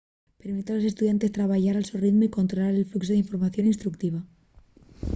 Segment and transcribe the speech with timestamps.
[0.39, 4.19] permite a los estudiantes trabayar al so ritmu y controlar el fluxu d'información instructiva